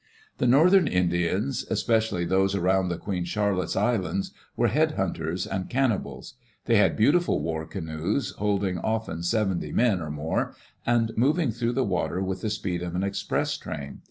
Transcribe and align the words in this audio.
The 0.39 0.47
northern 0.47 0.87
Indians, 0.87 1.63
especially 1.69 2.25
those 2.25 2.55
around 2.55 2.89
the 2.89 2.97
Queen 2.97 3.23
Charlotte^s 3.23 3.75
Islands, 3.79 4.31
were 4.57 4.65
head 4.67 4.93
hunters 4.93 5.45
and 5.45 5.69
can 5.69 5.91
nibals. 5.91 6.33
They 6.65 6.77
had 6.77 6.97
beautiful 6.97 7.39
war 7.39 7.67
canoes, 7.67 8.31
holding 8.39 8.79
often 8.79 9.21
seventy 9.21 9.71
men, 9.71 10.01
or 10.01 10.09
more, 10.09 10.55
and 10.87 11.11
moving 11.15 11.51
through 11.51 11.73
the 11.73 11.83
water 11.83 12.19
with 12.19 12.41
the 12.41 12.49
speed 12.49 12.81
of 12.81 12.95
an 12.95 13.03
express 13.03 13.55
train. 13.57 13.99